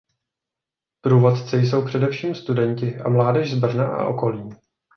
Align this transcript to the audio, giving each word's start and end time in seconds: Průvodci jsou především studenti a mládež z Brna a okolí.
Průvodci 1.01 1.57
jsou 1.57 1.85
především 1.85 2.35
studenti 2.35 2.97
a 2.99 3.09
mládež 3.09 3.51
z 3.53 3.59
Brna 3.59 3.87
a 3.87 4.05
okolí. 4.07 4.49